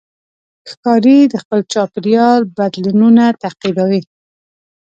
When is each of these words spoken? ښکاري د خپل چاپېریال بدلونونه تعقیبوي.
ښکاري 0.69 1.19
د 1.27 1.33
خپل 1.43 1.59
چاپېریال 1.73 2.41
بدلونونه 2.57 3.23
تعقیبوي. 3.43 4.01